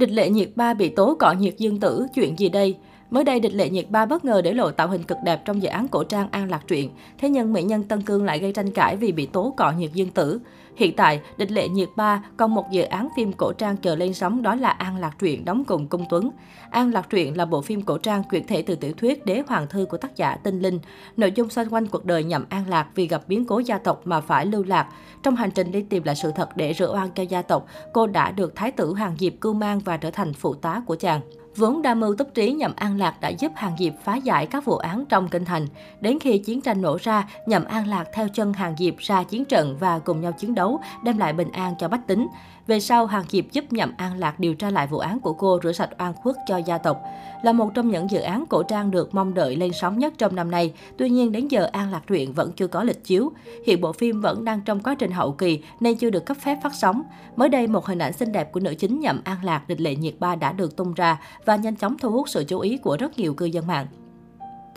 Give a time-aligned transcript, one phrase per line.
[0.00, 2.76] Địch lệ nhiệt ba bị tố cọ nhiệt dương tử, chuyện gì đây?
[3.10, 5.62] Mới đây, địch lệ nhiệt ba bất ngờ để lộ tạo hình cực đẹp trong
[5.62, 6.90] dự án cổ trang An Lạc truyện.
[7.18, 9.90] Thế nhưng mỹ nhân Tân Cương lại gây tranh cãi vì bị tố cọ nhiệt
[9.94, 10.40] dương tử.
[10.76, 14.14] Hiện tại, địch lệ nhiệt ba còn một dự án phim cổ trang chờ lên
[14.14, 16.30] sóng đó là An Lạc truyện đóng cùng công Tuấn.
[16.70, 19.66] An Lạc truyện là bộ phim cổ trang chuyển thể từ tiểu thuyết Đế Hoàng
[19.66, 20.78] Thư của tác giả Tinh Linh.
[21.16, 24.00] Nội dung xoay quanh cuộc đời nhậm An Lạc vì gặp biến cố gia tộc
[24.04, 24.88] mà phải lưu lạc.
[25.22, 28.06] Trong hành trình đi tìm lại sự thật để rửa oan cho gia tộc, cô
[28.06, 31.20] đã được Thái tử Hàng Diệp cưu mang và trở thành phụ tá của chàng.
[31.56, 34.64] Vốn đa mưu túc trí Nhậm An Lạc đã giúp Hàng Diệp phá giải các
[34.64, 35.66] vụ án trong kinh thành.
[36.00, 39.44] Đến khi chiến tranh nổ ra, Nhậm An Lạc theo chân Hàng Diệp ra chiến
[39.44, 40.59] trận và cùng nhau chiến đấu,
[41.02, 42.28] đem lại bình an cho bách tính.
[42.66, 45.60] Về sau, Hàng Diệp giúp Nhậm An Lạc điều tra lại vụ án của cô
[45.62, 47.00] rửa sạch oan khuất cho gia tộc.
[47.42, 50.36] Là một trong những dự án cổ trang được mong đợi lên sóng nhất trong
[50.36, 53.32] năm nay, tuy nhiên đến giờ An Lạc truyện vẫn chưa có lịch chiếu.
[53.66, 56.58] Hiện bộ phim vẫn đang trong quá trình hậu kỳ nên chưa được cấp phép
[56.62, 57.02] phát sóng.
[57.36, 59.94] Mới đây, một hình ảnh xinh đẹp của nữ chính Nhậm An Lạc địch lệ
[59.94, 62.96] nhiệt ba đã được tung ra và nhanh chóng thu hút sự chú ý của
[63.00, 63.86] rất nhiều cư dân mạng.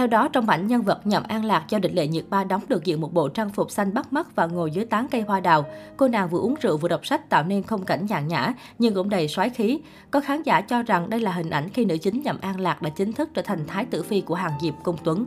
[0.00, 2.62] Theo đó, trong ảnh nhân vật Nhậm An Lạc do địch lệ nhiệt ba đóng
[2.68, 5.40] được diện một bộ trang phục xanh bắt mắt và ngồi dưới tán cây hoa
[5.40, 5.64] đào.
[5.96, 8.94] Cô nàng vừa uống rượu vừa đọc sách tạo nên không cảnh nhàn nhã nhưng
[8.94, 9.80] cũng đầy soái khí.
[10.10, 12.82] Có khán giả cho rằng đây là hình ảnh khi nữ chính Nhậm An Lạc
[12.82, 15.26] đã chính thức trở thành thái tử phi của hàng Diệp công Tuấn.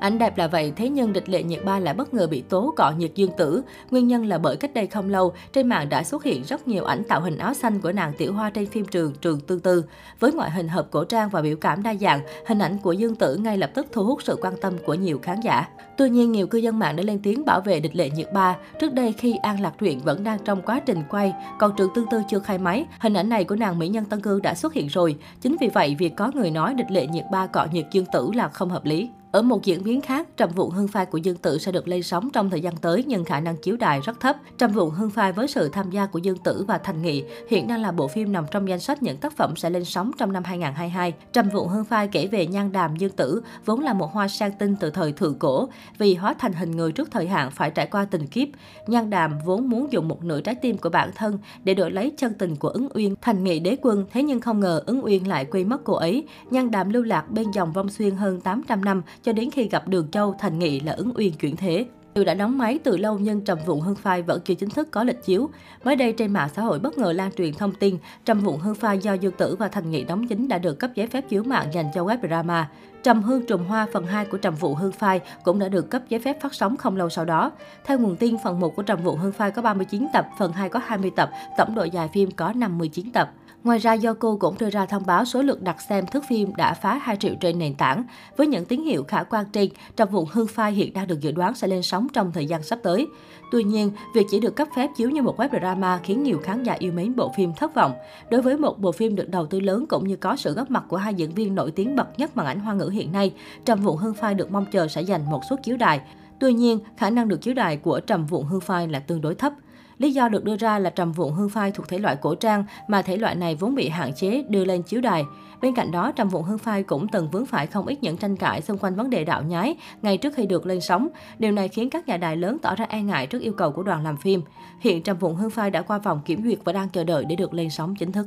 [0.00, 2.74] Ảnh đẹp là vậy, thế nhưng địch lệ nhiệt ba lại bất ngờ bị tố
[2.76, 3.62] cọ nhiệt dương tử.
[3.90, 6.84] Nguyên nhân là bởi cách đây không lâu, trên mạng đã xuất hiện rất nhiều
[6.84, 9.84] ảnh tạo hình áo xanh của nàng tiểu hoa trên phim trường Trường Tư Tư.
[10.20, 13.14] Với ngoại hình hợp cổ trang và biểu cảm đa dạng, hình ảnh của dương
[13.14, 15.68] tử ngay lập tức thu hút sự quan tâm của nhiều khán giả.
[15.96, 18.56] Tuy nhiên, nhiều cư dân mạng đã lên tiếng bảo vệ địch lệ nhiệt ba.
[18.80, 22.06] Trước đây khi An Lạc truyện vẫn đang trong quá trình quay, còn Trường Tư
[22.10, 24.74] Tư chưa khai máy, hình ảnh này của nàng mỹ nhân Tân Cương đã xuất
[24.74, 25.16] hiện rồi.
[25.40, 28.30] Chính vì vậy, việc có người nói địch lệ nhiệt ba cọ nhiệt dương tử
[28.34, 29.10] là không hợp lý.
[29.32, 32.02] Ở một diễn biến khác, trầm Vụn hương phai của Dương Tử sẽ được lên
[32.02, 34.36] sóng trong thời gian tới nhưng khả năng chiếu đài rất thấp.
[34.58, 37.66] Trầm Vụn hương phai với sự tham gia của Dương Tử và Thành Nghị hiện
[37.66, 40.32] đang là bộ phim nằm trong danh sách những tác phẩm sẽ lên sóng trong
[40.32, 41.14] năm 2022.
[41.32, 44.52] Trầm Vụn hương phai kể về nhan đàm Dương Tử, vốn là một hoa sang
[44.58, 45.68] tinh từ thời thượng cổ.
[45.98, 48.48] Vì hóa thành hình người trước thời hạn phải trải qua tình kiếp,
[48.86, 52.12] nhan đàm vốn muốn dùng một nửa trái tim của bản thân để đổi lấy
[52.16, 54.06] chân tình của ứng uyên, Thành Nghị đế quân.
[54.12, 56.24] Thế nhưng không ngờ ứng uyên lại quên mất cô ấy.
[56.50, 59.88] Nhan đàm lưu lạc bên dòng vong xuyên hơn 800 năm cho đến khi gặp
[59.88, 61.86] Đường Châu, Thành Nghị là ứng uyên chuyển thế.
[62.14, 64.88] Dù đã đóng máy từ lâu nhưng Trầm Vụn Hương Phai vẫn chưa chính thức
[64.90, 65.50] có lịch chiếu.
[65.84, 68.74] Mới đây trên mạng xã hội bất ngờ lan truyền thông tin Trầm Vụn Hương
[68.74, 71.42] Phai do Dương Tử và Thành Nghị đóng chính đã được cấp giấy phép chiếu
[71.42, 72.70] mạng dành cho web drama.
[73.02, 76.02] Trầm Hương Trùng Hoa phần 2 của Trầm Vụ Hương Phai cũng đã được cấp
[76.08, 77.52] giấy phép phát sóng không lâu sau đó.
[77.84, 80.68] Theo nguồn tin, phần 1 của Trầm Vụ Hương Phai có 39 tập, phần 2
[80.68, 83.30] có 20 tập, tổng độ dài phim có 59 tập.
[83.64, 86.74] Ngoài ra, yoko cũng đưa ra thông báo số lượng đặt xem thước phim đã
[86.74, 88.04] phá 2 triệu trên nền tảng.
[88.36, 91.32] Với những tín hiệu khả quan trên, Trầm Vụ Hương Phai hiện đang được dự
[91.32, 93.06] đoán sẽ lên sóng trong thời gian sắp tới.
[93.50, 96.62] Tuy nhiên, việc chỉ được cấp phép chiếu như một web drama khiến nhiều khán
[96.62, 97.92] giả yêu mến bộ phim thất vọng.
[98.30, 100.84] Đối với một bộ phim được đầu tư lớn cũng như có sự góp mặt
[100.88, 103.34] của hai diễn viên nổi tiếng bậc nhất màn ảnh hoa ngữ hiện nay,
[103.64, 106.00] Trầm Vụn Hương Phai được mong chờ sẽ giành một suất chiếu đài.
[106.40, 109.34] Tuy nhiên, khả năng được chiếu đài của Trầm Vụn Hương Phai là tương đối
[109.34, 109.52] thấp.
[110.00, 112.64] Lý do được đưa ra là trầm vụn hương phai thuộc thể loại cổ trang
[112.88, 115.24] mà thể loại này vốn bị hạn chế đưa lên chiếu đài.
[115.60, 118.36] Bên cạnh đó, trầm vụn hương phai cũng từng vướng phải không ít những tranh
[118.36, 121.08] cãi xung quanh vấn đề đạo nhái ngay trước khi được lên sóng.
[121.38, 123.82] Điều này khiến các nhà đài lớn tỏ ra e ngại trước yêu cầu của
[123.82, 124.42] đoàn làm phim.
[124.80, 127.36] Hiện trầm vụn hương phai đã qua vòng kiểm duyệt và đang chờ đợi để
[127.36, 128.26] được lên sóng chính thức.